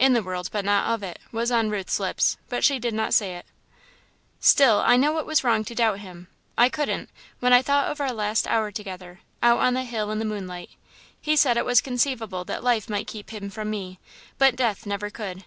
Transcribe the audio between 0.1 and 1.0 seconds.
the world, but not of